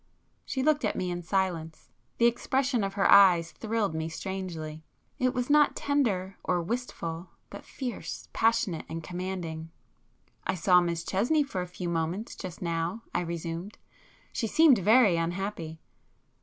She 0.45 0.63
looked 0.63 0.83
at 0.83 0.95
me 0.95 1.11
in 1.11 1.21
silence. 1.21 1.91
The 2.17 2.25
expression 2.25 2.83
of 2.83 2.95
her 2.95 3.07
eyes 3.11 3.51
thrilled 3.51 3.93
me 3.93 4.09
strangely,—it 4.09 5.31
was 5.31 5.47
not 5.47 5.75
tender 5.75 6.39
or 6.43 6.59
wistful, 6.59 7.29
but 7.51 7.63
fierce, 7.63 8.27
passionate 8.33 8.87
and 8.89 9.03
commanding. 9.03 9.69
"I 10.43 10.55
saw 10.55 10.81
Miss 10.81 11.03
Chesney 11.03 11.43
for 11.43 11.61
a 11.61 11.67
few 11.67 11.87
moments 11.87 12.35
just 12.35 12.63
now"—I 12.63 13.19
resumed,—"She 13.21 14.47
seemed 14.47 14.79
very 14.79 15.17
unhappy." 15.17 15.79